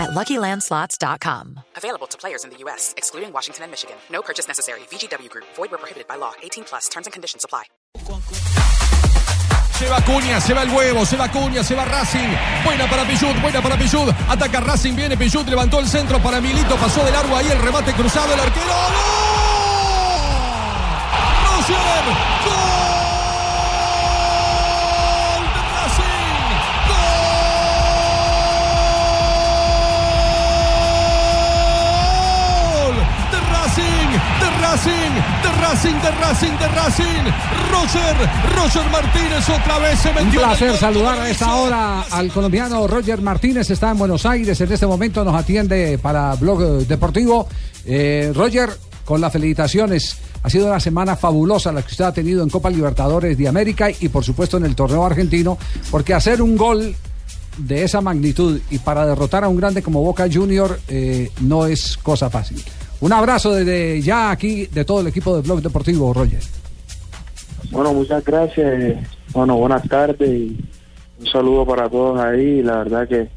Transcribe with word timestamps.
at 0.00 0.10
LuckyLandSlots.com. 0.10 1.60
Available 1.76 2.06
to 2.08 2.18
players 2.18 2.44
in 2.44 2.50
the 2.50 2.56
U.S., 2.64 2.94
excluding 2.96 3.32
Washington 3.32 3.64
and 3.64 3.70
Michigan. 3.70 3.96
No 4.10 4.22
purchase 4.22 4.48
necessary. 4.48 4.80
VGW 4.90 5.28
Group. 5.28 5.46
Void 5.54 5.70
where 5.70 5.78
prohibited 5.78 6.08
by 6.08 6.16
law. 6.16 6.32
18 6.42 6.64
plus. 6.64 6.88
Terms 6.88 7.06
and 7.06 7.12
conditions 7.12 7.44
apply. 7.44 7.64
Se 9.80 9.88
va 9.88 10.00
Cuña, 10.04 10.40
se 10.42 10.52
va 10.52 10.62
el 10.62 10.70
huevo, 10.70 11.06
se 11.06 11.16
va 11.16 11.28
Cuña, 11.28 11.64
se 11.64 11.74
va 11.74 11.86
Racing. 11.86 12.28
Buena 12.64 12.86
para 12.90 13.04
Pillud, 13.06 13.34
buena 13.40 13.62
para 13.62 13.78
Pillud. 13.78 14.12
Ataca 14.28 14.60
Racing, 14.60 14.94
viene 14.94 15.16
Pillud, 15.16 15.48
levantó 15.48 15.78
el 15.80 15.88
centro 15.88 16.18
para 16.20 16.38
Milito, 16.38 16.76
pasó 16.76 17.02
de 17.02 17.10
largo 17.10 17.34
ahí 17.34 17.48
el 17.50 17.58
remate 17.58 17.94
cruzado, 17.94 18.34
el 18.34 18.40
arquero. 18.40 18.66
¡Gol! 18.66 18.92
¡Roger! 21.46 22.04
¡Gol! 22.44 22.59
Racing, 34.80 35.12
de 35.42 35.60
Racing, 35.60 35.94
de 36.00 36.10
Racing, 36.12 36.58
de 36.58 36.68
Racing. 36.68 37.24
Roger, 37.70 38.16
Roger 38.56 38.90
Martínez 38.90 39.48
otra 39.50 39.78
vez 39.78 39.98
se 39.98 40.08
Un 40.08 40.14
metió. 40.14 40.40
el 40.40 40.46
placer 40.46 40.76
saludar 40.78 41.18
a 41.20 41.28
esta 41.28 41.54
hora 41.54 42.00
al 42.10 42.32
colombiano 42.32 42.86
Roger 42.86 43.20
Martínez, 43.20 43.68
está 43.68 43.90
en 43.90 43.98
Buenos 43.98 44.24
Aires, 44.24 44.58
en 44.58 44.72
este 44.72 44.86
momento 44.86 45.22
nos 45.22 45.34
atiende 45.34 45.98
para 45.98 46.34
Blog 46.36 46.86
Deportivo. 46.86 47.46
Eh, 47.84 48.32
Roger, 48.34 48.70
con 49.04 49.20
las 49.20 49.30
felicitaciones, 49.30 50.16
ha 50.42 50.48
sido 50.48 50.68
una 50.68 50.80
semana 50.80 51.14
fabulosa 51.14 51.72
la 51.72 51.82
que 51.82 51.90
usted 51.90 52.04
ha 52.06 52.14
tenido 52.14 52.42
en 52.42 52.48
Copa 52.48 52.70
Libertadores 52.70 53.36
de 53.36 53.48
América 53.48 53.90
y 53.90 54.08
por 54.08 54.24
supuesto 54.24 54.56
en 54.56 54.64
el 54.64 54.74
torneo 54.74 55.04
argentino, 55.04 55.58
porque 55.90 56.14
hacer 56.14 56.40
un 56.40 56.56
gol 56.56 56.94
de 57.58 57.84
esa 57.84 58.00
magnitud 58.00 58.58
y 58.70 58.78
para 58.78 59.04
derrotar 59.04 59.44
a 59.44 59.48
un 59.48 59.58
grande 59.58 59.82
como 59.82 60.02
Boca 60.02 60.26
Junior 60.32 60.80
eh, 60.88 61.30
no 61.42 61.66
es 61.66 61.98
cosa 61.98 62.30
fácil. 62.30 62.64
Un 63.00 63.12
abrazo 63.12 63.54
desde 63.54 64.02
ya 64.02 64.30
aquí 64.30 64.66
de 64.66 64.84
todo 64.84 65.00
el 65.00 65.06
equipo 65.06 65.34
de 65.34 65.42
Blog 65.42 65.62
Deportivo, 65.62 66.12
Roger. 66.12 66.40
Bueno, 67.70 67.94
muchas 67.94 68.22
gracias. 68.24 68.98
Bueno, 69.32 69.56
buenas 69.56 69.88
tardes 69.88 70.28
y 70.28 70.56
un 71.18 71.26
saludo 71.26 71.64
para 71.64 71.88
todos 71.88 72.20
ahí. 72.20 72.62
La 72.62 72.78
verdad 72.78 73.08
que, 73.08 73.28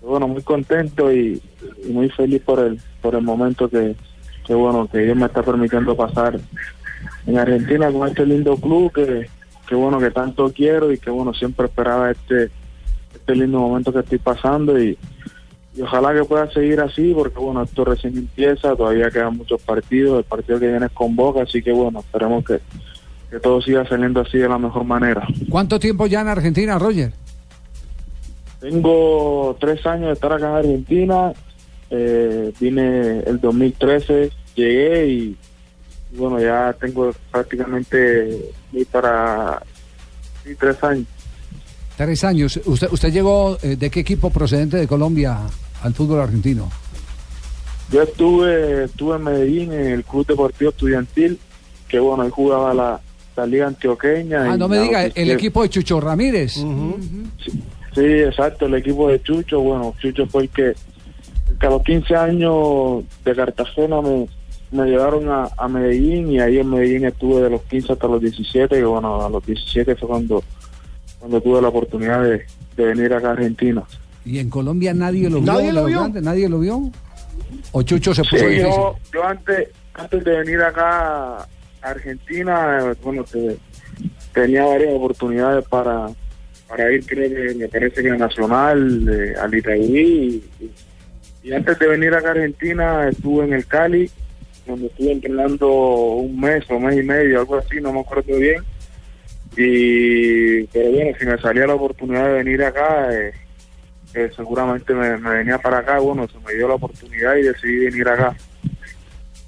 bueno, 0.00 0.26
muy 0.26 0.42
contento 0.42 1.12
y, 1.12 1.40
y 1.84 1.92
muy 1.92 2.08
feliz 2.10 2.42
por 2.42 2.58
el 2.58 2.80
por 3.00 3.14
el 3.14 3.22
momento 3.22 3.68
que, 3.68 3.94
que, 4.46 4.54
bueno, 4.54 4.88
que 4.90 4.98
Dios 4.98 5.16
me 5.16 5.26
está 5.26 5.42
permitiendo 5.42 5.96
pasar 5.96 6.40
en 7.26 7.38
Argentina 7.38 7.90
con 7.92 8.08
este 8.08 8.26
lindo 8.26 8.56
club 8.56 8.92
que, 8.92 9.28
que 9.68 9.74
bueno, 9.74 9.98
que 9.98 10.10
tanto 10.10 10.52
quiero 10.52 10.92
y 10.92 10.98
que, 10.98 11.10
bueno, 11.10 11.34
siempre 11.34 11.66
esperaba 11.66 12.10
este 12.10 12.50
este 13.14 13.36
lindo 13.36 13.60
momento 13.60 13.92
que 13.92 14.00
estoy 14.00 14.18
pasando 14.18 14.80
y, 14.82 14.98
y 15.74 15.82
ojalá 15.82 16.12
que 16.12 16.24
pueda 16.24 16.50
seguir 16.52 16.80
así 16.80 17.12
porque, 17.14 17.38
bueno, 17.38 17.62
esto 17.62 17.84
recién 17.84 18.16
empieza, 18.16 18.76
todavía 18.76 19.10
quedan 19.10 19.36
muchos 19.36 19.60
partidos, 19.62 20.18
el 20.18 20.24
partido 20.24 20.60
que 20.60 20.68
viene 20.68 20.86
es 20.86 20.92
con 20.92 21.16
Boca, 21.16 21.42
así 21.42 21.62
que, 21.62 21.72
bueno, 21.72 22.00
esperemos 22.00 22.44
que 22.44 22.60
que 23.32 23.40
todo 23.40 23.62
siga 23.62 23.88
saliendo 23.88 24.20
así 24.20 24.36
de 24.36 24.46
la 24.46 24.58
mejor 24.58 24.84
manera. 24.84 25.26
¿Cuánto 25.48 25.80
tiempo 25.80 26.06
ya 26.06 26.20
en 26.20 26.28
Argentina, 26.28 26.78
Roger? 26.78 27.14
Tengo 28.60 29.56
tres 29.58 29.86
años 29.86 30.08
de 30.08 30.12
estar 30.12 30.34
acá 30.34 30.50
en 30.50 30.56
Argentina, 30.56 31.32
eh, 31.88 32.52
vine 32.60 33.20
el 33.20 33.40
2013, 33.40 34.30
llegué 34.54 35.06
y, 35.06 35.36
y 36.12 36.16
bueno, 36.18 36.38
ya 36.40 36.76
tengo 36.78 37.10
prácticamente 37.30 38.52
y 38.70 38.84
para 38.84 39.62
sí, 40.44 40.54
tres 40.54 40.84
años. 40.84 41.06
Tres 41.96 42.24
años. 42.24 42.60
¿Usted, 42.64 42.88
usted 42.90 43.12
llegó 43.12 43.58
eh, 43.62 43.76
de 43.76 43.90
qué 43.90 44.00
equipo 44.00 44.30
procedente 44.30 44.76
de 44.76 44.86
Colombia 44.86 45.38
al 45.82 45.94
fútbol 45.94 46.20
argentino? 46.20 46.70
Yo 47.90 48.02
estuve, 48.02 48.84
estuve 48.84 49.16
en 49.16 49.22
Medellín 49.22 49.72
en 49.72 49.86
el 49.88 50.04
Club 50.04 50.26
Deportivo 50.26 50.70
Estudiantil, 50.70 51.38
que 51.88 51.98
bueno, 51.98 52.22
ahí 52.22 52.30
jugaba 52.30 52.72
la, 52.72 53.00
la 53.36 53.46
Liga 53.46 53.66
Antioqueña. 53.66 54.50
Ah, 54.50 54.54
y 54.54 54.58
no 54.58 54.68
me 54.68 54.78
diga, 54.78 55.04
el 55.04 55.30
equipo 55.30 55.62
de 55.62 55.68
Chucho 55.68 56.00
Ramírez. 56.00 56.54
Sí, 57.94 58.00
exacto, 58.00 58.66
el 58.66 58.74
equipo 58.74 59.08
de 59.08 59.20
Chucho, 59.22 59.60
bueno, 59.60 59.94
Chucho 60.00 60.26
fue 60.26 60.44
el 60.44 60.48
que, 60.48 60.72
que 61.60 61.66
a 61.66 61.70
los 61.70 61.82
15 61.82 62.16
años 62.16 63.04
de 63.22 63.34
Cartagena 63.34 64.00
me, 64.00 64.26
me 64.70 64.86
llevaron 64.86 65.28
a, 65.28 65.50
a 65.58 65.68
Medellín 65.68 66.32
y 66.32 66.40
ahí 66.40 66.58
en 66.58 66.70
Medellín 66.70 67.04
estuve 67.04 67.42
de 67.42 67.50
los 67.50 67.62
15 67.62 67.92
hasta 67.92 68.08
los 68.08 68.22
17 68.22 68.78
y 68.78 68.82
bueno, 68.82 69.22
a 69.22 69.28
los 69.28 69.44
17 69.44 69.94
fue 69.96 70.08
cuando, 70.08 70.42
cuando 71.22 71.40
tuve 71.40 71.62
la 71.62 71.68
oportunidad 71.68 72.20
de, 72.24 72.44
de 72.76 72.84
venir 72.84 73.14
acá 73.14 73.28
a 73.28 73.32
Argentina. 73.34 73.84
Y 74.24 74.40
en 74.40 74.50
Colombia 74.50 74.92
nadie 74.92 75.30
lo 75.30 75.40
vio. 75.40 75.52
¿Nadie 75.52 75.72
lo 75.72 75.84
vio? 75.84 76.08
¿Nadie 76.20 76.48
lo 76.48 76.58
vio? 76.58 76.90
¿O 77.70 77.82
Chucho 77.84 78.12
se 78.12 78.22
Sí, 78.24 78.28
puso 78.30 78.48
difícil? 78.48 78.70
yo, 78.72 78.96
yo 79.14 79.24
antes, 79.24 79.68
antes 79.94 80.24
de 80.24 80.38
venir 80.38 80.60
acá 80.62 81.36
a 81.36 81.46
Argentina, 81.80 82.92
bueno, 83.04 83.22
te- 83.22 83.56
tenía 84.34 84.64
varias 84.64 84.92
oportunidades 84.94 85.64
para, 85.68 86.08
para 86.68 86.90
ir, 86.92 87.06
creo 87.06 87.30
que 87.30 87.54
me 87.54 87.68
parece 87.68 88.02
que 88.02 88.10
a 88.10 88.16
Nacional, 88.16 89.08
eh, 89.08 89.34
al 89.40 89.54
Itaúí. 89.54 90.42
Y, 90.60 90.70
y 91.48 91.52
antes 91.52 91.78
de 91.78 91.86
venir 91.86 92.12
acá 92.14 92.28
a 92.30 92.32
Argentina 92.32 93.08
estuve 93.08 93.44
en 93.44 93.52
el 93.52 93.64
Cali, 93.66 94.10
donde 94.66 94.86
estuve 94.86 95.12
entrenando 95.12 95.70
un 95.70 96.40
mes 96.40 96.64
o 96.68 96.80
mes 96.80 96.98
y 96.98 97.02
medio, 97.04 97.38
algo 97.38 97.58
así, 97.58 97.80
no 97.80 97.92
me 97.92 98.00
acuerdo 98.00 98.36
bien. 98.36 98.60
Y, 99.56 100.64
pero 100.64 100.90
bueno, 100.90 101.16
si 101.18 101.26
me 101.26 101.38
salía 101.38 101.66
la 101.66 101.74
oportunidad 101.74 102.26
de 102.26 102.32
venir 102.42 102.62
acá, 102.64 103.08
eh, 103.12 103.32
eh, 104.14 104.30
seguramente 104.34 104.94
me, 104.94 105.16
me 105.18 105.30
venía 105.30 105.58
para 105.58 105.78
acá. 105.78 105.98
Bueno, 105.98 106.26
se 106.28 106.38
me 106.46 106.54
dio 106.54 106.68
la 106.68 106.74
oportunidad 106.74 107.36
y 107.36 107.42
decidí 107.42 107.84
venir 107.86 108.08
acá. 108.08 108.34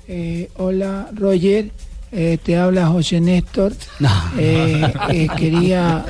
Eh, 0.09 0.49
hola 0.57 1.09
Roger, 1.15 1.71
Eh, 2.17 2.39
te 2.41 2.57
habla 2.57 2.87
José 2.87 3.21
Néstor. 3.21 3.73
Eh, 4.39 4.83
eh, 5.11 5.27
quería 5.37 6.05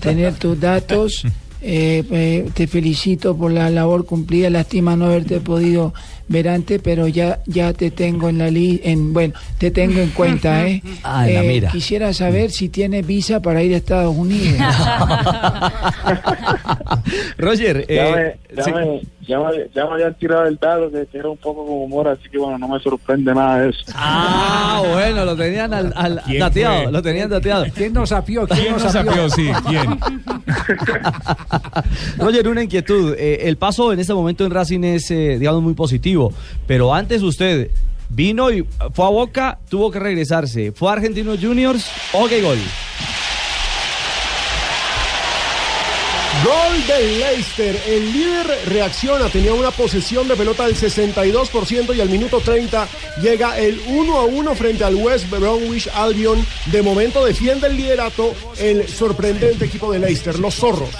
tener 0.00 0.34
tus 0.34 0.58
datos. 0.58 1.22
Eh, 1.60 2.04
eh, 2.10 2.48
te 2.54 2.66
felicito 2.68 3.36
por 3.36 3.50
la 3.50 3.68
labor 3.70 4.06
cumplida. 4.06 4.48
Lástima 4.48 4.96
no 4.96 5.06
haberte 5.06 5.40
podido 5.40 5.92
ver 6.28 6.48
antes, 6.48 6.80
pero 6.82 7.08
ya 7.08 7.40
ya 7.46 7.72
te 7.72 7.90
tengo 7.90 8.28
en 8.28 8.38
la 8.38 8.50
li 8.50 8.80
en 8.84 9.12
bueno, 9.12 9.34
te 9.58 9.70
tengo 9.70 10.00
en 10.00 10.10
cuenta, 10.10 10.66
¿eh? 10.68 10.82
Ah, 11.02 11.28
en 11.28 11.34
la 11.34 11.44
Eh, 11.44 11.48
mira. 11.48 11.70
Quisiera 11.70 12.12
saber 12.12 12.50
si 12.50 12.68
tienes 12.68 13.06
visa 13.06 13.40
para 13.40 13.62
ir 13.62 13.74
a 13.74 13.78
Estados 13.78 14.14
Unidos. 14.16 14.58
Roger, 17.38 17.86
Ya, 17.88 18.20
eh, 18.20 18.36
sí. 18.64 18.70
Ya, 19.28 19.38
me, 19.38 19.68
ya, 19.74 19.84
me, 19.86 19.92
habían 19.92 20.14
tirado 20.14 20.46
el 20.46 20.56
dado 20.56 20.90
que, 20.90 21.06
era 21.12 21.28
un 21.28 21.36
poco 21.36 21.64
con 21.66 21.76
humor, 21.82 22.08
así 22.08 22.28
que 22.30 22.38
bueno, 22.38 22.58
no 22.58 22.66
me 22.66 22.80
sorprende 22.80 23.32
nada 23.34 23.60
de 23.60 23.70
eso. 23.70 23.80
Ah, 23.94 24.82
bueno, 24.92 25.24
lo 25.24 25.36
tenían 25.36 25.72
al, 25.74 25.92
al- 25.94 26.22
¿Quién 26.26 26.38
dateado, 26.40 26.82
fue? 26.84 26.92
lo 26.92 27.02
tenían 27.02 27.30
dateado. 27.30 27.66
¿Quién 27.74 27.92
nos 27.92 28.08
sapió? 28.08 28.46
¿Quién, 28.46 28.60
¿Quién 28.60 28.72
nos 28.72 28.82
sapió? 28.92 29.28
Sí, 29.30 29.50
¿quién? 29.68 29.98
Roger, 32.18 32.48
una 32.48 32.62
inquietud. 32.62 33.14
Eh, 33.18 33.48
el 33.48 33.56
paso 33.56 33.92
en 33.92 34.00
este 34.00 34.14
momento 34.14 34.44
en 34.44 34.50
Racing 34.50 34.82
es, 34.84 35.10
eh, 35.10 35.36
digamos, 35.38 35.62
muy 35.62 35.74
positivo. 35.74 36.32
Pero 36.66 36.94
antes 36.94 37.22
usted 37.22 37.70
vino 38.08 38.50
y 38.50 38.64
fue 38.94 39.04
a 39.04 39.08
Boca, 39.10 39.58
tuvo 39.68 39.90
que 39.90 39.98
regresarse. 40.00 40.72
Fue 40.72 40.90
a 40.90 40.94
Argentinos 40.94 41.38
Juniors, 41.40 41.90
ok, 42.12 42.30
gol. 42.42 42.58
Gol 46.44 46.86
del 46.86 47.18
Leicester. 47.18 47.76
El 47.88 48.12
líder 48.12 48.46
reacciona, 48.66 49.28
tenía 49.28 49.52
una 49.54 49.72
posesión 49.72 50.28
de 50.28 50.36
pelota 50.36 50.66
del 50.66 50.76
62% 50.76 51.96
y 51.96 52.00
al 52.00 52.08
minuto 52.08 52.40
30 52.40 52.86
llega 53.20 53.58
el 53.58 53.80
1 53.88 54.16
a 54.16 54.24
1 54.24 54.54
frente 54.54 54.84
al 54.84 54.94
West 54.94 55.28
Bromwich 55.30 55.88
Albion. 55.94 56.44
De 56.66 56.82
momento 56.82 57.24
defiende 57.24 57.66
el 57.66 57.76
liderato 57.76 58.34
el 58.58 58.88
sorprendente 58.88 59.64
equipo 59.64 59.90
de 59.90 59.98
Leicester, 59.98 60.38
los 60.38 60.54
zorros. 60.54 60.90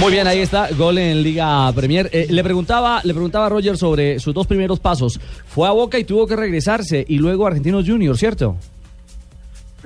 Muy 0.00 0.12
bien, 0.12 0.26
ahí 0.26 0.40
está, 0.40 0.68
gol 0.72 0.98
en 0.98 1.22
Liga 1.22 1.72
Premier. 1.72 2.10
Eh, 2.12 2.26
le 2.28 2.42
preguntaba, 2.42 3.00
le 3.04 3.14
preguntaba 3.14 3.46
a 3.46 3.48
Roger 3.50 3.76
sobre 3.76 4.18
sus 4.18 4.34
dos 4.34 4.48
primeros 4.48 4.80
pasos. 4.80 5.20
Fue 5.46 5.68
a 5.68 5.70
Boca 5.70 5.96
y 5.98 6.04
tuvo 6.04 6.26
que 6.26 6.34
regresarse 6.34 7.04
y 7.06 7.18
luego 7.18 7.46
Argentinos 7.46 7.84
Juniors, 7.86 8.18
¿cierto? 8.18 8.56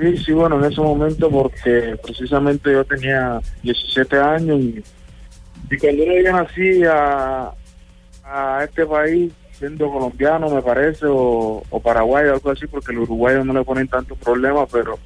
Sí, 0.00 0.16
sí, 0.16 0.32
bueno, 0.32 0.58
en 0.58 0.72
ese 0.72 0.80
momento 0.80 1.30
porque 1.30 1.94
precisamente 2.02 2.72
yo 2.72 2.82
tenía 2.84 3.38
17 3.62 4.16
años 4.18 4.58
y, 4.60 4.82
y 5.70 5.76
cuando 5.76 6.04
uno 6.04 6.12
viene 6.14 6.30
así 6.30 6.82
a, 6.84 7.52
a 8.24 8.64
este 8.64 8.86
país, 8.86 9.30
siendo 9.52 9.90
colombiano, 9.90 10.48
me 10.48 10.62
parece, 10.62 11.04
o, 11.06 11.62
o 11.68 11.80
paraguayo, 11.80 12.32
algo 12.32 12.50
así, 12.50 12.66
porque 12.66 12.94
los 12.94 13.04
uruguayos 13.04 13.44
no 13.44 13.52
le 13.52 13.62
ponen 13.62 13.88
tantos 13.88 14.16
problemas, 14.16 14.68
pero 14.72 14.98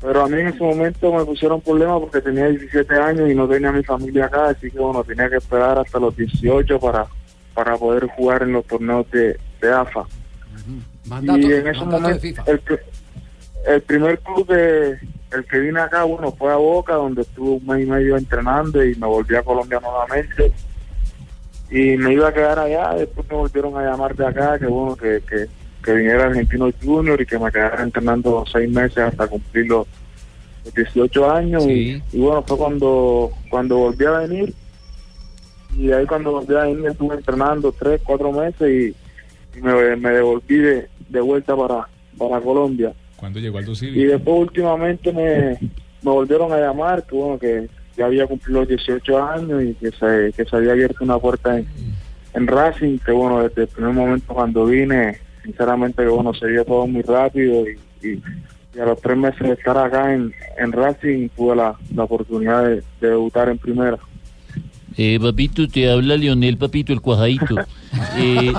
pero 0.00 0.22
a 0.22 0.28
mí 0.28 0.40
en 0.40 0.46
ese 0.46 0.60
momento 0.60 1.12
me 1.12 1.24
pusieron 1.24 1.60
problemas 1.60 2.00
porque 2.00 2.20
tenía 2.20 2.46
17 2.48 2.94
años 2.94 3.30
y 3.30 3.34
no 3.34 3.48
tenía 3.48 3.72
mi 3.72 3.82
familia 3.82 4.26
acá, 4.26 4.50
así 4.50 4.70
que 4.70 4.78
bueno, 4.78 5.04
tenía 5.04 5.28
que 5.28 5.36
esperar 5.36 5.78
hasta 5.78 5.98
los 5.98 6.16
18 6.16 6.78
para, 6.78 7.06
para 7.52 7.76
poder 7.76 8.06
jugar 8.06 8.44
en 8.44 8.52
los 8.52 8.64
torneos 8.64 9.10
de, 9.10 9.38
de 9.60 9.72
AFA. 9.72 10.06
Y 11.22 11.52
en 11.52 11.66
ese 11.66 11.84
momento, 11.84 12.42
el, 12.46 12.62
el 13.68 13.82
primer 13.82 14.18
club 14.20 14.46
de, 14.46 14.98
el 15.32 15.44
que 15.44 15.58
vine 15.58 15.80
acá, 15.80 16.04
bueno, 16.04 16.32
fue 16.32 16.50
a 16.52 16.56
Boca, 16.56 16.94
donde 16.94 17.22
estuve 17.22 17.50
un 17.50 17.66
mes 17.66 17.86
y 17.86 17.90
medio 17.90 18.16
entrenando 18.16 18.82
y 18.82 18.94
me 18.94 19.06
volví 19.06 19.36
a 19.36 19.42
Colombia 19.42 19.78
nuevamente. 19.80 20.52
Y 21.70 21.98
me 21.98 22.14
iba 22.14 22.28
a 22.28 22.32
quedar 22.32 22.58
allá, 22.58 22.94
después 22.94 23.28
me 23.30 23.36
volvieron 23.36 23.76
a 23.76 23.82
llamar 23.82 24.16
de 24.16 24.26
acá, 24.26 24.58
que 24.58 24.66
bueno, 24.66 24.96
que, 24.96 25.22
que, 25.28 25.46
que 25.84 25.92
viniera 25.92 26.24
Argentino 26.24 26.70
Junior 26.82 27.20
y 27.20 27.26
que 27.26 27.38
me 27.38 27.52
quedara 27.52 27.82
entrenando 27.82 28.42
seis 28.50 28.70
meses 28.70 28.98
hasta 28.98 29.26
cumplir 29.26 29.66
los, 29.66 29.86
los 30.64 30.74
18 30.74 31.30
años. 31.30 31.66
Y, 31.66 32.02
y 32.12 32.20
bueno, 32.20 32.42
fue 32.42 32.56
cuando, 32.56 33.30
cuando 33.50 33.76
volví 33.76 34.06
a 34.06 34.12
venir. 34.12 34.54
Y 35.76 35.92
ahí 35.92 36.06
cuando 36.06 36.32
volví 36.32 36.54
a 36.56 36.62
venir 36.62 36.86
estuve 36.86 37.16
entrenando 37.16 37.70
tres, 37.72 38.00
cuatro 38.02 38.32
meses 38.32 38.62
y, 38.62 39.58
y 39.58 39.60
me, 39.60 39.94
me 39.96 40.10
devolví 40.10 40.56
de, 40.56 40.88
de 41.10 41.20
vuelta 41.20 41.54
para, 41.54 41.86
para 42.16 42.40
Colombia. 42.40 42.94
¿Cuándo 43.18 43.40
llegó 43.40 43.58
Aldo 43.58 43.72
Y 43.72 43.76
Civi? 43.76 44.04
después 44.04 44.36
últimamente 44.40 45.12
me, 45.12 45.58
me 46.02 46.10
volvieron 46.10 46.52
a 46.52 46.58
llamar, 46.58 47.04
que 47.04 47.14
bueno, 47.16 47.38
que 47.38 47.68
ya 47.96 48.06
había 48.06 48.26
cumplido 48.26 48.60
los 48.60 48.68
18 48.68 49.22
años 49.28 49.62
y 49.62 49.74
que 49.74 49.90
se, 49.90 50.32
que 50.36 50.44
se 50.48 50.56
había 50.56 50.72
abierto 50.72 51.02
una 51.04 51.18
puerta 51.18 51.58
en, 51.58 51.66
en 52.34 52.46
Racing, 52.46 52.98
que 52.98 53.10
bueno, 53.12 53.42
desde 53.42 53.62
el 53.62 53.68
primer 53.68 53.92
momento 53.92 54.32
cuando 54.32 54.66
vine, 54.66 55.18
sinceramente 55.44 56.02
que 56.02 56.08
bueno, 56.08 56.32
se 56.34 56.46
dio 56.48 56.64
todo 56.64 56.86
muy 56.86 57.02
rápido 57.02 57.64
y, 57.68 58.06
y, 58.06 58.22
y 58.76 58.78
a 58.80 58.84
los 58.86 59.00
tres 59.00 59.16
meses 59.16 59.40
de 59.40 59.52
estar 59.54 59.76
acá 59.76 60.14
en, 60.14 60.32
en 60.58 60.70
Racing 60.72 61.28
tuve 61.36 61.56
la, 61.56 61.74
la 61.94 62.04
oportunidad 62.04 62.64
de, 62.64 62.76
de 63.00 63.08
debutar 63.08 63.48
en 63.48 63.58
primera. 63.58 63.98
Eh, 64.96 65.18
papito, 65.20 65.66
te 65.68 65.90
habla 65.90 66.16
Leonel, 66.16 66.56
papito, 66.56 66.92
el 66.92 67.00
cuajadito. 67.00 67.56
Eh, 68.18 68.52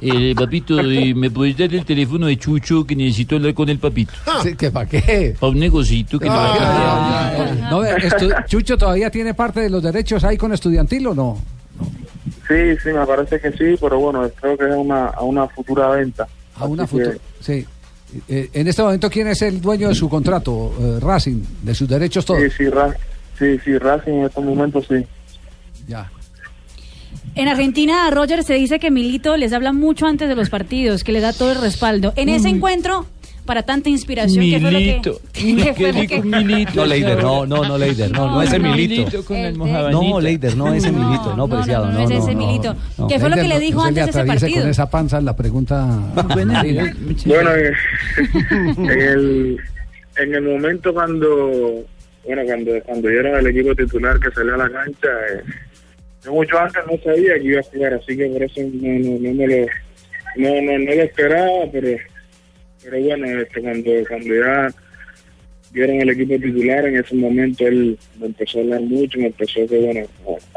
eh, 0.00 0.34
papito, 0.36 0.78
eh, 0.80 1.14
¿me 1.14 1.30
puedes 1.30 1.56
dar 1.56 1.72
el 1.74 1.84
teléfono 1.84 2.26
de 2.26 2.36
Chucho 2.36 2.84
que 2.86 2.94
necesito 2.96 3.36
hablar 3.36 3.54
con 3.54 3.68
el 3.68 3.78
papito? 3.78 4.12
Sí, 4.42 4.54
¿que 4.56 4.70
¿Para 4.70 4.88
qué? 4.88 5.34
Para 5.38 5.50
un 5.52 5.58
negocito 5.58 6.18
que 6.18 6.24
le 6.26 6.30
va 6.30 7.28
a 7.28 7.54
No, 7.70 7.84
eh, 7.84 7.96
estu- 7.98 8.46
Chucho 8.46 8.76
todavía 8.76 9.10
tiene 9.10 9.34
parte 9.34 9.60
de 9.60 9.70
los 9.70 9.82
derechos 9.82 10.22
ahí 10.24 10.36
con 10.36 10.52
estudiantil 10.52 11.06
o 11.08 11.14
no? 11.14 11.38
Sí, 12.48 12.54
sí, 12.82 12.88
me 12.90 13.04
parece 13.06 13.38
que 13.40 13.50
sí, 13.52 13.76
pero 13.80 13.98
bueno, 13.98 14.28
creo 14.40 14.56
que 14.56 14.64
es 14.68 14.74
una, 14.74 15.06
a 15.08 15.22
una 15.22 15.46
futura 15.48 15.88
venta. 15.90 16.26
A 16.56 16.64
una 16.66 16.84
Así 16.84 16.96
que- 16.96 17.04
futura. 17.04 17.18
Sí. 17.40 17.66
Eh, 18.26 18.48
en 18.54 18.66
este 18.68 18.82
momento, 18.82 19.10
¿quién 19.10 19.28
es 19.28 19.42
el 19.42 19.60
dueño 19.60 19.88
de 19.88 19.94
su 19.94 20.08
contrato? 20.08 20.72
Eh, 20.80 20.98
Racing, 21.00 21.42
de 21.62 21.74
sus 21.74 21.86
derechos 21.86 22.24
todos. 22.24 22.40
Sí, 22.42 22.48
sí, 22.56 22.68
Ra- 22.70 22.96
sí, 23.38 23.58
sí, 23.62 23.76
Racing 23.76 24.12
en 24.12 24.24
estos 24.24 24.42
momentos 24.44 24.86
sí. 24.88 25.04
Ya. 25.86 26.10
En 27.34 27.46
Argentina, 27.48 28.10
Roger 28.10 28.42
se 28.42 28.54
dice 28.54 28.78
que 28.80 28.90
Milito 28.90 29.36
les 29.36 29.52
habla 29.52 29.72
mucho 29.72 30.06
antes 30.06 30.28
de 30.28 30.34
los 30.34 30.50
partidos, 30.50 31.04
que 31.04 31.12
le 31.12 31.20
da 31.20 31.32
todo 31.32 31.52
el 31.52 31.60
respaldo. 31.60 32.12
En 32.16 32.28
ese 32.28 32.48
encuentro, 32.48 33.06
para 33.46 33.62
tanta 33.62 33.88
inspiración, 33.88 34.44
¿qué 34.44 34.58
fue 34.60 34.72
lo 34.72 34.78
que- 34.78 34.84
Milito. 34.84 35.20
¿qué 35.32 35.74
fue 35.74 35.92
lo 35.92 36.06
que- 36.08 36.20
No, 36.74 36.84
Leider, 36.84 37.22
no, 37.22 37.46
no, 37.46 37.64
no, 37.64 37.78
Leider, 37.78 38.10
no, 38.10 38.30
no, 38.32 38.42
ese 38.42 38.58
no, 38.58 38.72
Milito. 38.72 39.24
con 39.24 39.36
el 39.36 39.54
mojabanito. 39.56 40.02
No, 40.02 40.20
Leider, 40.20 40.56
no, 40.56 40.74
ese 40.74 40.90
Milito, 40.90 41.36
no, 41.36 41.48
preciado, 41.48 41.86
no, 41.86 41.92
no 41.92 42.00
es 42.00 42.10
no, 42.10 42.18
ese 42.18 42.34
no, 42.34 42.46
Milito. 42.46 42.76
no. 42.98 43.06
¿Qué 43.06 43.18
fue 43.20 43.30
lo 43.30 43.36
que 43.36 43.48
le 43.48 43.60
dijo 43.60 43.82
antes 43.82 44.04
de 44.04 44.10
ese 44.10 44.24
partido? 44.24 44.60
con 44.62 44.70
esa 44.70 44.90
panza 44.90 45.20
la 45.20 45.36
pregunta. 45.36 45.86
Bueno, 47.24 47.54
eh, 47.54 47.72
en 48.78 48.90
el, 48.90 49.60
en 50.16 50.34
el 50.34 50.42
momento 50.42 50.92
cuando, 50.92 51.84
bueno, 52.26 52.42
cuando, 52.44 52.72
cuando 52.84 53.10
yo 53.10 53.20
era 53.20 53.38
el 53.38 53.46
equipo 53.46 53.74
titular 53.74 54.18
que 54.18 54.30
salió 54.32 54.54
a 54.54 54.58
la 54.58 54.70
cancha, 54.70 55.08
eh, 55.32 55.42
yo 56.24 56.32
mucho 56.32 56.58
antes 56.58 56.82
no 56.90 56.98
sabía 56.98 57.34
que 57.38 57.44
iba 57.44 57.60
a 57.60 57.64
jugar, 57.64 57.94
así 57.94 58.16
que 58.16 58.26
por 58.26 58.42
eso 58.42 58.60
no, 58.60 58.98
no, 58.98 59.18
no 59.18 59.34
me 59.34 59.46
lo, 59.46 59.66
no, 60.36 60.62
no, 60.62 60.78
no 60.78 60.94
lo 60.94 61.02
esperaba, 61.02 61.70
pero, 61.70 61.98
pero 62.82 63.00
bueno, 63.00 63.40
este, 63.40 63.60
cuando, 63.60 63.90
cuando 64.08 64.34
ya 64.34 64.68
vieron 65.72 66.00
el 66.00 66.10
equipo 66.10 66.34
titular, 66.34 66.86
en 66.86 66.96
ese 66.96 67.14
momento 67.14 67.66
él 67.66 67.98
me 68.18 68.26
empezó 68.26 68.58
a 68.58 68.62
hablar 68.62 68.80
mucho, 68.82 69.18
me 69.18 69.26
empezó 69.26 69.66
que, 69.66 69.78
bueno, 69.78 70.06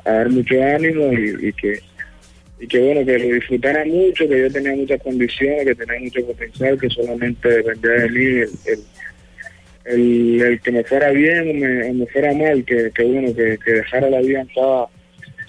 a, 0.06 0.12
dar 0.12 0.30
mucho 0.30 0.56
ánimo 0.64 1.12
y, 1.14 1.54
que 1.54 1.80
y 2.60 2.68
que 2.68 2.80
bueno, 2.80 3.06
que 3.06 3.18
lo 3.18 3.36
disfrutara 3.36 3.86
mucho, 3.86 4.28
que 4.28 4.40
yo 4.40 4.52
tenía 4.52 4.76
muchas 4.76 5.02
condiciones, 5.02 5.66
que 5.66 5.76
tenía 5.76 6.00
mucho 6.00 6.26
potencial, 6.26 6.80
que 6.80 6.90
solamente 6.90 7.50
dependía 7.50 7.92
de 7.92 8.10
mí 8.10 8.26
el, 8.26 8.50
el, 8.66 8.80
el, 9.86 10.42
el 10.42 10.62
que 10.62 10.72
me 10.72 10.84
fuera 10.84 11.10
bien 11.10 11.50
o 11.50 11.54
me, 11.54 11.94
me 11.94 12.06
fuera 12.08 12.34
mal, 12.34 12.64
que, 12.64 12.92
que 12.92 13.04
bueno, 13.04 13.36
que, 13.36 13.58
que 13.64 13.72
dejara 13.72 14.10
la 14.10 14.22
vida 14.22 14.42
en 14.42 14.50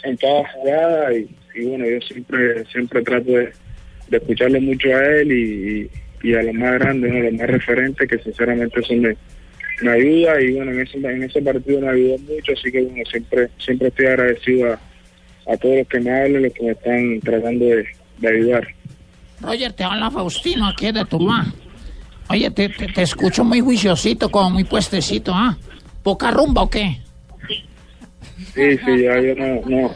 en 0.04 0.16
cada 0.16 0.48
jugada 0.52 1.14
y, 1.14 1.28
y 1.54 1.64
bueno, 1.66 1.86
yo 1.86 2.00
siempre 2.00 2.64
siempre 2.66 3.02
trato 3.02 3.30
de, 3.30 3.52
de 4.08 4.16
escucharle 4.16 4.60
mucho 4.60 4.88
a 4.88 5.04
él 5.06 5.32
y, 5.32 5.90
y, 6.22 6.34
a 6.34 6.42
los 6.42 6.54
más 6.54 6.72
grandes, 6.74 7.12
¿no? 7.12 7.20
los 7.20 7.32
más 7.32 7.46
referentes, 7.48 8.08
que 8.08 8.18
sinceramente 8.18 8.80
eso 8.80 8.94
me, 8.94 9.16
me 9.82 9.90
ayuda 9.90 10.40
y 10.40 10.52
bueno, 10.52 10.72
en 10.72 10.80
ese, 10.80 10.98
en 10.98 11.22
ese 11.22 11.42
partido 11.42 11.80
me 11.80 11.88
ayudó 11.88 12.18
mucho, 12.18 12.52
así 12.52 12.70
que 12.70 12.82
bueno, 12.82 13.04
siempre, 13.10 13.48
siempre 13.58 13.88
estoy 13.88 14.06
agradecido 14.06 14.72
a, 14.72 14.80
a 15.52 15.56
todos 15.56 15.76
los 15.78 15.88
que 15.88 16.00
me 16.00 16.10
hablan, 16.10 16.42
los 16.42 16.52
que 16.52 16.62
me 16.64 16.72
están 16.72 17.20
tratando 17.20 17.64
de, 17.64 17.86
de 18.18 18.28
ayudar. 18.28 18.68
Roger, 19.40 19.72
te 19.72 19.84
habla 19.84 20.10
Faustino, 20.10 20.68
aquí 20.68 20.92
de 20.92 21.04
Tuluá. 21.04 21.46
Oye, 22.28 22.50
te, 22.50 22.68
te 22.68 23.02
escucho 23.02 23.44
muy 23.44 23.60
juiciosito, 23.60 24.30
como 24.30 24.50
muy 24.50 24.64
puestecito, 24.64 25.32
¿ah? 25.34 25.58
¿Poca 26.02 26.30
rumba 26.30 26.62
o 26.62 26.70
qué? 26.70 27.01
Sí, 28.54 28.78
sí, 28.84 29.02
ya 29.02 29.20
yo 29.20 29.34
no, 29.34 29.60
no, 29.68 29.90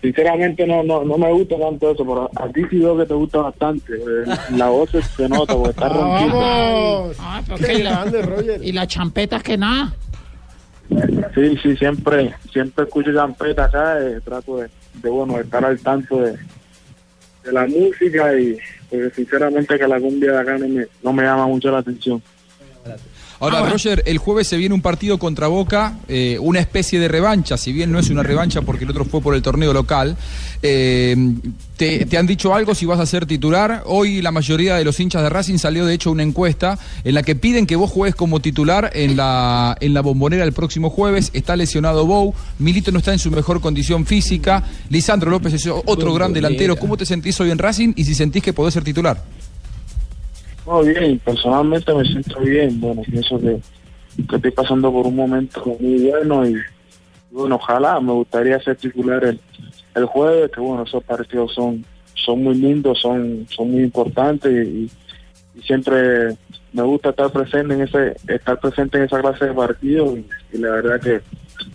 sinceramente 0.00 0.66
no, 0.66 0.82
no, 0.82 1.04
no 1.04 1.18
me 1.18 1.32
gusta 1.32 1.56
tanto 1.58 1.90
eso, 1.92 2.04
pero 2.04 2.30
a 2.36 2.48
ti 2.52 2.62
sí 2.70 2.78
veo 2.78 2.96
que 2.96 3.06
te 3.06 3.14
gusta 3.14 3.38
bastante, 3.38 3.92
eh, 3.94 4.24
la 4.50 4.68
voz 4.68 4.90
se- 4.90 5.28
nota 5.28 5.54
porque 5.54 5.70
está 5.70 5.88
ronquita. 5.90 6.34
¡Vamos! 6.36 7.16
Ah, 7.20 7.42
pero 7.46 7.58
¡Qué 7.58 7.66
que 7.66 7.84
la- 7.84 7.90
grande, 7.90 8.22
Roger! 8.22 8.64
y 8.64 8.72
la 8.72 8.86
champeta 8.86 9.40
que 9.40 9.56
nada. 9.56 9.94
Sí, 11.34 11.56
sí, 11.62 11.76
siempre, 11.76 12.34
siempre 12.52 12.84
escucho 12.84 13.12
champeta 13.12 13.64
acá, 13.64 13.98
eh, 14.00 14.20
trato 14.22 14.58
de, 14.58 14.68
de, 15.02 15.10
bueno, 15.10 15.34
de 15.34 15.42
estar 15.42 15.64
al 15.64 15.78
tanto 15.80 16.20
de, 16.20 16.32
de 17.44 17.52
la 17.52 17.66
música 17.66 18.38
y 18.38 18.56
porque 18.90 19.10
sinceramente 19.10 19.78
que 19.78 19.88
la 19.88 19.98
cumbia 19.98 20.32
de 20.32 20.38
acá 20.38 20.58
no 20.58 20.68
me, 20.68 20.86
no 21.02 21.12
me 21.12 21.22
llama 21.22 21.46
mucho 21.46 21.70
la 21.70 21.78
atención. 21.78 22.22
Ahora, 23.44 23.68
Roger, 23.68 24.02
el 24.06 24.16
jueves 24.16 24.48
se 24.48 24.56
viene 24.56 24.74
un 24.74 24.80
partido 24.80 25.18
contra 25.18 25.48
Boca, 25.48 25.98
eh, 26.08 26.38
una 26.40 26.60
especie 26.60 26.98
de 26.98 27.08
revancha, 27.08 27.58
si 27.58 27.72
bien 27.72 27.92
no 27.92 27.98
es 27.98 28.08
una 28.08 28.22
revancha 28.22 28.62
porque 28.62 28.84
el 28.84 28.90
otro 28.90 29.04
fue 29.04 29.20
por 29.20 29.34
el 29.34 29.42
torneo 29.42 29.74
local. 29.74 30.16
Eh, 30.62 31.14
te, 31.76 32.06
te 32.06 32.16
han 32.16 32.26
dicho 32.26 32.54
algo 32.54 32.74
si 32.74 32.86
vas 32.86 33.00
a 33.00 33.06
ser 33.06 33.26
titular? 33.26 33.82
Hoy 33.84 34.22
la 34.22 34.30
mayoría 34.30 34.76
de 34.76 34.84
los 34.84 34.98
hinchas 34.98 35.22
de 35.22 35.28
Racing 35.28 35.58
salió 35.58 35.84
de 35.84 35.92
hecho 35.92 36.10
una 36.10 36.22
encuesta 36.22 36.78
en 37.04 37.14
la 37.14 37.22
que 37.22 37.34
piden 37.34 37.66
que 37.66 37.76
vos 37.76 37.90
juegues 37.90 38.14
como 38.14 38.40
titular 38.40 38.90
en 38.94 39.16
la, 39.16 39.76
en 39.80 39.92
la 39.92 40.00
bombonera 40.00 40.44
el 40.44 40.52
próximo 40.52 40.88
jueves. 40.88 41.30
Está 41.34 41.54
lesionado 41.54 42.06
Bou, 42.06 42.32
Milito 42.58 42.92
no 42.92 42.98
está 42.98 43.12
en 43.12 43.18
su 43.18 43.30
mejor 43.30 43.60
condición 43.60 44.06
física, 44.06 44.64
Lisandro 44.88 45.30
López 45.30 45.52
es 45.52 45.66
otro 45.66 46.14
gran 46.14 46.32
delantero. 46.32 46.76
¿Cómo 46.76 46.96
te 46.96 47.04
sentís 47.04 47.38
hoy 47.40 47.50
en 47.50 47.58
Racing 47.58 47.92
y 47.96 48.04
si 48.04 48.14
sentís 48.14 48.42
que 48.42 48.54
podés 48.54 48.72
ser 48.72 48.84
titular? 48.84 49.22
No, 50.66 50.82
bien, 50.82 51.18
personalmente 51.18 51.92
me 51.92 52.04
siento 52.04 52.40
bien, 52.40 52.80
bueno, 52.80 53.02
pienso 53.02 53.38
que, 53.38 53.60
que 54.28 54.36
estoy 54.36 54.50
pasando 54.50 54.90
por 54.90 55.06
un 55.06 55.16
momento 55.16 55.62
muy 55.78 56.08
bueno 56.08 56.46
y 56.48 56.56
bueno, 57.30 57.56
ojalá, 57.56 58.00
me 58.00 58.12
gustaría 58.12 58.60
ser 58.60 58.76
titular 58.76 59.22
el, 59.24 59.38
el 59.94 60.04
jueves, 60.06 60.50
que 60.52 60.60
bueno, 60.60 60.84
esos 60.84 61.02
partidos 61.04 61.52
son 61.52 61.84
son 62.14 62.44
muy 62.44 62.54
lindos, 62.54 63.00
son 63.00 63.46
son 63.50 63.72
muy 63.72 63.82
importantes 63.82 64.66
y, 64.66 64.90
siempre 65.64 66.36
me 66.72 66.82
gusta 66.82 67.10
estar 67.10 67.30
presente 67.30 67.74
en 67.74 67.82
ese 67.82 68.16
estar 68.26 68.58
presente 68.58 68.98
en 68.98 69.04
esa 69.04 69.20
clase 69.20 69.44
de 69.44 69.54
partidos 69.54 70.18
y, 70.52 70.58
la 70.58 70.70
verdad 70.70 71.00
que, 71.00 71.20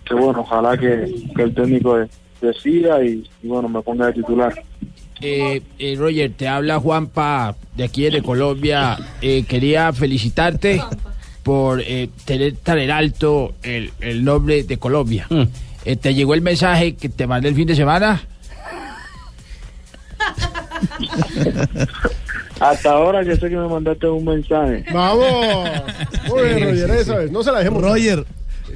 que 0.03 0.13
bueno, 0.13 0.41
ojalá 0.41 0.77
que, 0.77 1.05
el 1.37 1.53
técnico 1.53 1.97
de- 1.97 2.09
decida 2.41 3.01
y 3.03 3.23
bueno, 3.43 3.69
me 3.69 3.81
ponga 3.81 4.07
de 4.07 4.13
titular. 4.13 4.53
Eh, 5.21 5.61
eh, 5.77 5.95
Roger, 5.97 6.31
te 6.35 6.47
habla 6.47 6.79
Juanpa 6.79 7.55
de 7.75 7.83
aquí 7.83 8.09
de 8.09 8.21
Colombia. 8.21 8.97
Eh, 9.21 9.43
quería 9.47 9.91
felicitarte 9.93 10.81
por 11.43 11.81
eh, 11.81 12.09
tener 12.25 12.55
tan 12.57 12.79
en 12.79 12.91
alto 12.91 13.53
el, 13.63 13.91
el 13.99 14.23
nombre 14.23 14.63
de 14.63 14.77
Colombia. 14.77 15.27
Eh, 15.85 15.95
¿Te 15.95 16.13
llegó 16.13 16.33
el 16.33 16.41
mensaje 16.41 16.95
que 16.95 17.09
te 17.09 17.27
mandé 17.27 17.49
el 17.49 17.55
fin 17.55 17.67
de 17.67 17.75
semana? 17.75 18.21
Hasta 22.59 22.91
ahora 22.91 23.23
que 23.23 23.35
sé 23.35 23.49
que 23.49 23.55
me 23.55 23.67
mandaste 23.67 24.07
un 24.07 24.25
mensaje. 24.25 24.83
¡Vamos! 24.93 25.65
Muy 26.27 26.43
bien, 26.43 26.63
Roger, 26.63 26.91
eso 26.91 27.19
es. 27.19 27.31
No 27.31 27.41
se 27.43 27.51
la 27.51 27.59
dejemos. 27.59 27.81
Roger, 27.81 28.25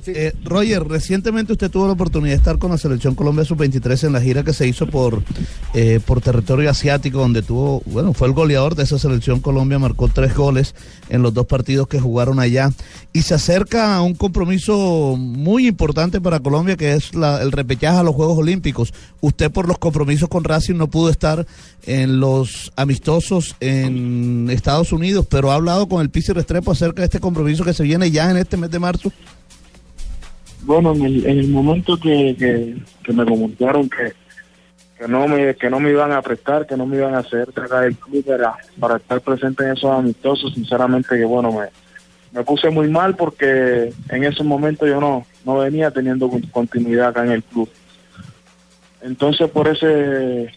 Eh, 0.06 0.34
Roger, 0.44 0.84
recientemente 0.88 1.54
usted 1.54 1.72
tuvo 1.72 1.88
la 1.88 1.94
oportunidad 1.94 2.34
de 2.34 2.38
estar 2.38 2.58
con 2.58 2.72
la 2.72 2.78
selección 2.78 3.16
Colombia 3.16 3.46
sub-23 3.46 4.06
en 4.08 4.14
la 4.14 4.22
gira 4.22 4.44
que 4.44 4.52
se 4.54 4.68
hizo 4.68 4.88
por 4.88 5.24
eh, 5.74 6.00
por 6.06 6.20
territorio 6.22 6.70
asiático, 6.70 7.20
donde 7.20 7.42
tuvo, 7.42 7.82
bueno, 7.86 8.14
fue 8.14 8.28
el 8.28 8.34
goleador 8.34 8.76
de 8.76 8.84
esa 8.84 9.00
selección 9.00 9.40
Colombia, 9.40 9.80
marcó 9.80 10.10
tres 10.10 10.36
goles 10.36 10.76
en 11.10 11.22
los 11.22 11.34
dos 11.34 11.46
partidos 11.48 11.88
que 11.88 12.00
jugaron 12.00 12.40
allá 12.40 12.72
y 13.14 13.22
se 13.22 13.34
acerca 13.34 13.96
a 13.96 14.02
un 14.02 14.14
compromiso 14.14 15.16
muy 15.18 15.68
importante 15.68 16.20
para 16.20 16.40
Colombia 16.42 16.76
que 16.76 16.94
es 16.94 17.14
la- 17.16 17.42
el 17.42 17.52
repechaje 17.52 17.98
a 17.98 18.04
los 18.04 18.14
Juegos 18.16 18.38
Olímpicos. 18.38 18.94
Usted 19.22 19.52
por 19.52 19.68
los 19.68 19.78
compromisos 19.80 20.28
con 20.30 20.44
Racing 20.44 20.76
no 20.76 20.88
pudo 20.90 21.10
estar 21.10 21.46
en 21.86 22.20
los 22.20 22.72
amistosos 22.76 23.56
en 23.62 24.50
Estados 24.50 24.92
Unidos, 24.92 25.26
pero 25.30 25.52
ha 25.52 25.56
hablado 25.56 25.88
con 25.88 26.02
el 26.02 26.10
Pizzi 26.10 26.34
Restrepo 26.34 26.72
acerca 26.72 27.02
de 27.02 27.06
este 27.06 27.20
compromiso 27.20 27.64
que 27.64 27.74
se 27.74 27.84
viene 27.84 28.12
ya 28.12 28.30
en 28.30 28.38
este 28.38 28.58
mes 28.58 28.70
de 28.70 28.80
marzo. 28.80 29.12
Bueno, 30.66 30.94
en 30.94 31.04
el, 31.04 31.26
en 31.26 31.40
el 31.40 31.48
momento 31.50 31.98
que, 31.98 32.36
que, 32.38 32.78
que 33.04 33.14
me 33.14 33.26
comunicaron 33.26 33.90
que, 33.90 34.14
que 34.98 35.08
no 35.08 35.28
me 35.28 35.56
que 35.56 35.70
no 35.70 35.80
me 35.80 35.90
iban 35.92 36.12
a 36.12 36.22
prestar, 36.22 36.66
que 36.66 36.78
no 36.78 36.86
me 36.86 36.98
iban 36.98 37.16
a 37.16 37.20
hacer 37.20 37.52
tragar 37.52 37.84
el 37.86 37.98
club 37.98 38.24
para, 38.26 38.56
para 38.80 38.96
estar 38.98 39.20
presente 39.22 39.64
en 39.66 39.72
esos 39.72 39.92
amistosos, 39.92 40.54
sinceramente 40.54 41.18
que 41.18 41.26
bueno, 41.26 41.52
me, 41.52 41.66
me 42.32 42.44
puse 42.46 42.70
muy 42.70 42.88
mal 42.88 43.16
porque 43.16 43.94
en 44.10 44.24
ese 44.24 44.44
momento 44.44 44.88
yo 44.88 45.02
no, 45.02 45.26
no 45.46 45.58
venía 45.58 45.92
teniendo 45.92 46.30
con- 46.30 46.42
continuidad 46.44 47.10
acá 47.10 47.26
en 47.26 47.32
el 47.32 47.44
club. 47.44 47.70
Entonces 49.02 49.50
por 49.50 49.68
ese 49.68 50.50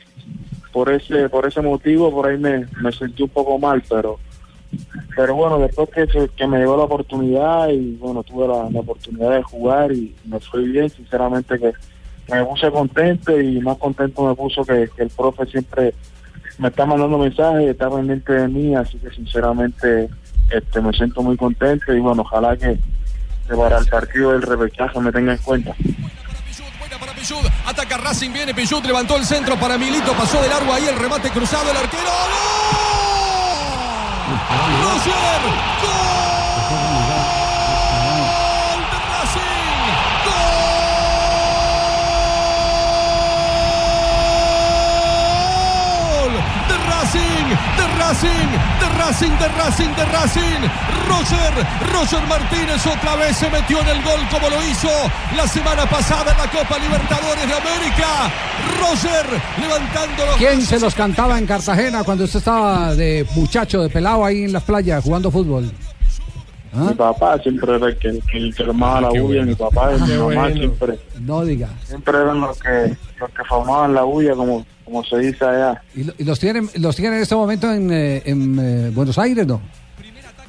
por 0.72 0.92
ese 0.92 1.28
por 1.28 1.46
ese 1.46 1.60
motivo 1.62 2.12
por 2.12 2.28
ahí 2.28 2.38
me, 2.38 2.66
me 2.80 2.92
sentí 2.92 3.24
un 3.24 3.28
poco 3.30 3.58
mal, 3.58 3.82
pero 3.88 4.20
pero 5.14 5.34
bueno, 5.34 5.58
después 5.58 5.88
que, 5.90 6.06
se- 6.06 6.28
que 6.36 6.46
me 6.46 6.58
llegó 6.58 6.76
la 6.76 6.84
oportunidad 6.84 7.68
y 7.68 7.94
bueno, 7.96 8.22
tuve 8.22 8.46
la, 8.46 8.80
oportunidad 8.80 9.30
de 9.30 9.42
jugar 9.42 9.92
y 9.92 10.14
me 10.24 10.38
fue 10.40 10.62
bien, 10.62 10.90
sinceramente 10.90 11.58
que 11.58 11.72
me 12.32 12.44
puse 12.44 12.70
contento 12.70 13.40
y 13.40 13.60
más 13.60 13.78
contento 13.78 14.26
me 14.26 14.34
puso 14.34 14.64
que, 14.64 14.88
el 14.96 15.10
profe 15.10 15.46
siempre 15.46 15.94
me 16.58 16.68
está 16.68 16.84
mandando 16.86 17.18
mensajes 17.18 17.68
está 17.68 17.90
pendiente 17.90 18.32
de 18.32 18.48
mí, 18.48 18.74
así 18.74 18.98
que 18.98 19.10
sinceramente 19.10 20.08
este 20.50 20.80
me 20.80 20.92
siento 20.92 21.22
muy 21.22 21.36
contento 21.36 21.92
y 21.94 22.00
bueno, 22.00 22.22
ojalá 22.22 22.56
que, 22.56 22.78
para 23.48 23.78
el 23.78 23.86
partido 23.86 24.32
del 24.32 24.42
repechaje 24.42 25.00
me 25.00 25.12
tenga 25.12 25.32
en 25.32 25.38
cuenta. 25.38 25.74
Ataca 27.66 27.96
Racing, 27.96 28.32
viene 28.32 28.54
Pichud, 28.54 28.84
levantó 28.84 29.16
el 29.16 29.24
centro 29.24 29.56
para 29.56 29.76
Milito, 29.76 30.12
pasó 30.12 30.40
de 30.40 30.48
largo 30.48 30.72
ahí 30.72 30.86
el 30.86 30.96
remate 30.96 31.30
cruzado, 31.30 31.70
el 31.70 31.76
arquero. 31.76 32.02
¡Gol! 32.04 32.55
¡Gol! 34.26 34.34
de 38.90 38.98
Racing! 39.08 39.86
¡Gol! 46.24 46.32
De 46.68 46.76
Racing, 47.06 47.46
de 47.78 47.86
Racing, 48.02 48.48
de 48.80 48.88
Racing, 48.98 49.30
de 49.38 49.48
Racing, 49.48 49.94
de 49.94 50.04
Racing. 50.06 50.60
Roger, 51.06 51.52
Roger 51.94 52.26
Martínez 52.28 52.84
otra 52.84 53.14
vez 53.14 53.36
se 53.36 53.48
metió 53.48 53.80
en 53.80 53.86
el 53.88 54.02
gol 54.02 54.18
como 54.28 54.48
lo 54.50 54.56
hizo 54.68 54.88
la 55.36 55.46
semana 55.46 55.86
pasada 55.86 56.32
en 56.32 56.38
la 56.38 56.50
Copa 56.50 56.76
Libertadores 56.80 57.46
de 57.46 57.54
América. 57.54 58.06
Roger 58.80 59.40
levantando 59.60 60.26
los 60.26 60.36
¿Quién 60.36 60.60
se 60.62 60.80
los 60.80 60.96
cantaba 60.96 61.38
en 61.38 61.46
Cartagena 61.46 62.02
cuando 62.02 62.24
usted 62.24 62.40
estaba 62.40 62.92
de 62.96 63.24
muchacho, 63.36 63.82
de 63.82 63.88
pelado 63.88 64.24
ahí 64.24 64.42
en 64.42 64.52
las 64.52 64.64
playas 64.64 65.04
jugando 65.04 65.30
fútbol? 65.30 65.70
Mi 66.72 66.92
papá 66.94 67.38
siempre 67.38 67.76
era 67.76 67.86
el 67.86 67.96
que, 67.98 68.08
el 68.08 68.54
que 68.54 68.62
armaba 68.64 69.02
la 69.02 69.08
bulla, 69.10 69.42
mi 69.44 69.54
papá 69.54 69.92
y 69.96 70.00
mi 70.02 70.08
mamá 70.08 70.24
bueno. 70.24 70.54
siempre, 70.56 70.98
No 71.20 71.44
diga. 71.44 71.68
siempre 71.84 72.18
eran 72.18 72.40
los 72.40 72.58
que, 72.58 72.96
los 73.20 73.30
que 73.30 73.44
formaban 73.48 73.94
la 73.94 74.02
bulla, 74.02 74.34
como, 74.34 74.66
como 74.86 75.04
se 75.04 75.18
dice 75.18 75.44
allá. 75.44 75.82
¿Y, 75.94 76.04
lo- 76.04 76.14
y 76.16 76.24
los 76.24 76.38
tienen 76.40 76.70
los 76.78 76.96
tienen 76.96 77.16
en 77.16 77.22
este 77.22 77.34
momento 77.34 77.70
en, 77.70 77.90
eh, 77.92 78.22
en, 78.24 78.58
eh, 78.58 78.90
Buenos 78.94 79.18
Aires, 79.18 79.46
no? 79.46 79.60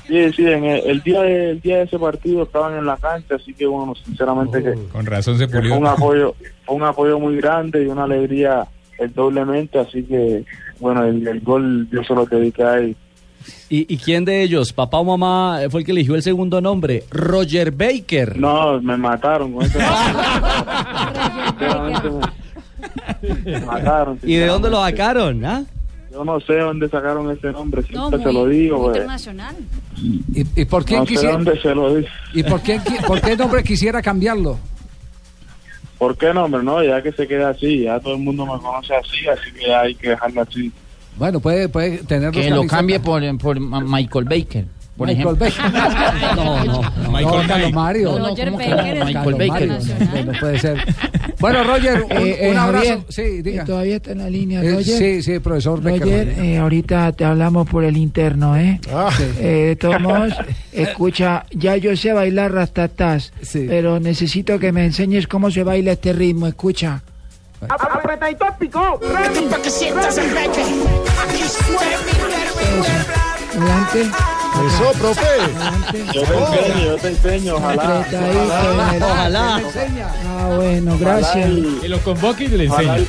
Sí, 0.07 0.31
sí, 0.31 0.45
en 0.45 0.63
el, 0.63 0.79
el 0.85 1.01
día 1.03 1.21
de, 1.21 1.49
el 1.51 1.59
día 1.59 1.79
de 1.79 1.83
ese 1.83 1.99
partido 1.99 2.43
estaban 2.43 2.77
en 2.77 2.85
la 2.85 2.95
cancha, 2.95 3.35
así 3.35 3.53
que 3.53 3.65
bueno, 3.65 3.93
sinceramente 4.05 4.63
que, 4.63 4.73
Con 4.89 5.05
razón 5.05 5.37
se 5.37 5.47
que 5.47 5.51
fue 5.51 5.59
pulió. 5.59 5.77
un 5.77 5.85
apoyo, 5.87 6.33
fue 6.65 6.75
un 6.77 6.83
apoyo 6.83 7.19
muy 7.19 7.35
grande 7.35 7.83
y 7.83 7.87
una 7.87 8.05
alegría 8.05 8.65
el 8.99 9.13
doblemente, 9.13 9.77
así 9.79 10.03
que 10.03 10.45
bueno, 10.79 11.03
el, 11.03 11.27
el 11.27 11.41
gol 11.41 11.89
yo 11.91 12.01
se 12.05 12.13
lo 12.15 12.25
dediqué 12.25 12.63
a 12.63 12.77
él. 12.77 12.95
¿Y, 13.69 13.93
y 13.93 13.97
quién 13.97 14.23
de 14.25 14.41
ellos, 14.43 14.71
papá 14.71 14.97
o 14.99 15.03
mamá, 15.03 15.59
fue 15.69 15.81
el 15.81 15.85
que 15.85 15.91
eligió 15.91 16.15
el 16.15 16.23
segundo 16.23 16.61
nombre? 16.61 17.03
Roger 17.11 17.71
Baker. 17.71 18.37
No, 18.39 18.81
me 18.81 18.95
mataron 18.97 19.51
con 19.53 19.63
ese 19.65 19.77
Sinceramente, 21.49 22.09
me- 23.21 23.51
me 23.51 23.65
mataron. 23.65 24.19
¿Y 24.23 24.35
de 24.35 24.45
dónde 24.47 24.69
lo 24.69 24.77
sinceramente. 24.85 24.97
sacaron? 24.97 25.45
¿ah? 25.45 25.63
Yo 26.11 26.25
no 26.25 26.39
sé 26.39 26.53
dónde 26.57 26.89
sacaron 26.89 27.29
ese 27.31 27.51
nombre, 27.51 27.81
No, 27.91 28.09
siempre 28.09 28.17
muy 28.19 28.27
se 28.27 28.33
lo 28.33 28.45
digo. 28.47 28.77
pues. 28.83 28.95
internacional. 28.97 29.55
¿Y, 30.33 30.45
y 30.61 30.65
por 30.65 30.83
quién 30.85 30.99
No 31.01 31.05
sé 31.05 31.27
dónde 31.27 31.61
se 31.61 31.75
lo 31.75 31.95
digo. 31.95 32.07
y 32.33 32.43
por 32.43 32.61
qui- 32.61 33.05
por 33.05 33.21
qué 33.21 33.35
nombre 33.37 33.63
quisiera 33.63 34.01
cambiarlo? 34.01 34.57
¿Por 35.97 36.17
qué 36.17 36.33
nombre? 36.33 36.63
No, 36.63 36.83
ya 36.83 37.01
que 37.01 37.11
se 37.11 37.27
queda 37.27 37.49
así, 37.49 37.83
ya 37.83 37.99
todo 37.99 38.13
el 38.13 38.19
mundo 38.21 38.45
me 38.45 38.59
conoce 38.59 38.93
así, 38.95 39.27
así 39.27 39.51
que 39.51 39.67
ya 39.67 39.81
hay 39.81 39.95
que 39.95 40.09
dejarlo 40.09 40.41
así. 40.41 40.71
Bueno, 41.17 41.39
puede 41.39 41.67
puede 41.69 41.97
tener 41.99 42.31
Que 42.31 42.49
lo 42.51 42.65
cambie 42.67 42.99
por, 42.99 43.21
por 43.39 43.59
Michael 43.59 44.25
Baker. 44.25 44.65
Por 44.97 45.07
Michael 45.07 45.37
ejemplo. 45.37 45.71
Baker. 45.71 46.35
no, 46.35 46.63
no. 46.65 46.81
No, 47.21 47.47
Carlos 47.47 47.73
Mario. 47.73 48.17
No. 48.19 48.29
Michael 48.29 48.51
Baker. 49.35 49.47
Mario. 49.47 49.77
No 50.25 50.39
puede 50.39 50.59
ser. 50.59 50.95
Bueno, 51.39 51.63
Roger, 51.63 52.01
un, 52.03 52.11
Eh, 52.13 52.47
eh, 52.47 52.51
un 52.51 52.57
abrazo. 52.57 52.85
Javier, 52.87 53.05
sí, 53.09 53.41
diga. 53.43 53.61
eh, 53.61 53.65
Todavía 53.67 53.95
está 53.97 54.11
en 54.13 54.17
la 54.17 54.29
línea, 54.29 54.61
Eh, 54.63 54.71
Roger. 54.71 54.97
sí, 54.97 55.21
sí, 55.21 55.37
profesor 55.39 55.81
Becker. 55.83 56.01
Roger, 56.01 56.29
eh, 56.43 56.57
ahorita 56.57 57.11
te 57.11 57.25
hablamos 57.25 57.69
por 57.69 57.83
el 57.83 57.95
interno, 57.95 58.57
¿eh? 58.57 58.81
Ah. 58.91 59.11
Eh, 59.39 59.65
de 59.67 59.75
todos 59.75 60.01
modos, 60.01 60.33
escucha, 60.71 61.45
ya 61.51 61.77
yo 61.77 61.95
sé 61.95 62.11
bailar 62.13 62.53
rastatás, 62.53 63.33
pero 63.53 63.99
necesito 63.99 64.57
que 64.57 64.71
me 64.71 64.83
enseñes 64.85 65.27
cómo 65.27 65.51
se 65.51 65.61
baila 65.63 65.91
este 65.91 66.11
ritmo, 66.11 66.47
escucha. 66.47 67.03
Apretadito 67.69 68.45
pico, 68.59 68.99
para 68.99 69.29
que 69.61 69.69
sientas 69.69 70.17
el 70.17 70.29
reque. 70.31 70.61
Aquí 71.23 71.43
suena 71.43 71.97
mi 72.05 73.61
Adelante. 73.61 74.36
Eso, 74.65 74.91
profe. 74.99 75.21
Yo 76.13 76.21
te 76.23 76.37
enseño, 76.37 76.85
yo 76.85 76.95
te 76.97 77.07
enseño, 77.09 77.55
ojalá. 77.55 78.05
Ojalá. 79.01 79.61
Ah, 80.25 80.53
bueno, 80.55 80.97
gracias. 80.99 81.49
Que 81.81 81.89
lo 81.89 81.99
convoque 81.99 82.45
y 82.45 82.47
le 82.49 82.65
enseñe. 82.65 83.05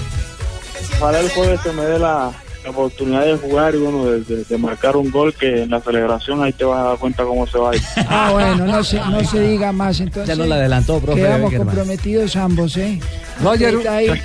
ojalá 1.00 1.20
el 1.20 1.28
jueves 1.30 1.60
se 1.62 1.72
me 1.72 1.82
dé 1.82 1.98
la, 1.98 2.30
la 2.64 2.70
oportunidad 2.70 3.24
de 3.24 3.36
jugar 3.36 3.74
y 3.74 3.78
bueno, 3.78 4.04
de, 4.06 4.20
de- 4.22 4.44
de 4.44 4.58
marcar 4.58 4.96
un 4.96 5.10
gol 5.10 5.32
que 5.34 5.62
en 5.62 5.70
la 5.70 5.80
celebración 5.80 6.42
ahí 6.42 6.52
te 6.52 6.64
vas 6.64 6.80
a 6.80 6.88
dar 6.90 6.98
cuenta 6.98 7.24
cómo 7.24 7.46
se 7.46 7.58
baila. 7.58 7.84
Ah, 8.08 8.30
bueno, 8.32 8.66
no 8.66 8.84
se, 8.84 8.98
no 9.00 9.24
se 9.24 9.40
diga 9.40 9.72
más 9.72 10.00
entonces. 10.00 10.28
Ya 10.28 10.36
nos 10.36 10.48
la 10.48 10.56
adelantó, 10.56 11.00
profe 11.00 11.20
Quedamos 11.22 11.52
comprometidos 11.54 12.36
ambos, 12.36 12.76
¿eh? 12.76 13.00
Roger, 13.42 13.74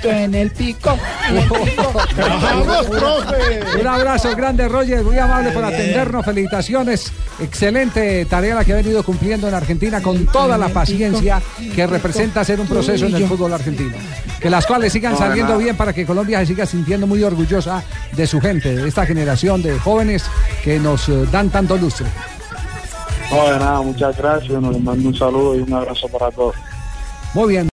en 0.04 0.34
el 0.34 0.50
pico. 0.50 0.98
en 1.28 1.36
el 1.36 1.48
pico. 1.48 1.92
¡Vamos, 2.16 2.86
profe! 2.86 3.80
Un 3.80 3.86
abrazo 3.86 4.34
grande, 4.36 4.68
Roger, 4.68 5.02
muy 5.02 5.18
amable 5.18 5.50
por 5.52 5.64
atendernos. 5.64 6.24
Felicitaciones. 6.24 7.12
Excelente 7.40 8.24
tarea 8.26 8.54
la 8.54 8.64
que 8.64 8.72
ha 8.72 8.76
venido 8.76 9.02
cumpliendo 9.02 9.48
en 9.48 9.54
Argentina 9.54 10.00
con 10.00 10.26
toda 10.26 10.58
la 10.58 10.68
paciencia 10.68 11.40
que 11.74 11.86
representa 11.86 12.44
ser 12.44 12.60
un 12.60 12.66
proceso 12.66 13.06
en 13.06 13.14
el 13.14 13.26
fútbol 13.26 13.52
argentino. 13.52 13.96
Que 14.40 14.50
las 14.50 14.66
cuales 14.66 14.92
sigan 14.92 15.16
saliendo 15.16 15.56
bien 15.58 15.76
para 15.76 15.92
que 15.92 16.04
Colombia 16.04 16.40
se 16.40 16.46
siga 16.46 16.66
sintiendo 16.66 17.06
muy 17.06 17.22
orgullosa 17.22 17.82
de 18.12 18.26
su 18.26 18.40
gente, 18.40 18.74
de 18.74 18.88
esta 18.88 19.06
generación 19.06 19.62
de 19.62 19.78
jóvenes 19.78 20.24
que 20.62 20.78
nos 20.78 21.08
eh, 21.08 21.26
dan 21.30 21.50
tanto 21.50 21.76
lustre. 21.76 22.06
No, 23.30 23.44
de 23.44 23.58
nada, 23.58 23.80
muchas 23.80 24.16
gracias. 24.16 24.60
Nos 24.60 24.80
mando 24.80 25.08
un 25.08 25.14
saludo 25.14 25.56
y 25.56 25.60
un 25.60 25.72
abrazo 25.72 26.08
para 26.08 26.30
todos. 26.30 26.54
Muy 27.32 27.48
bien. 27.52 27.68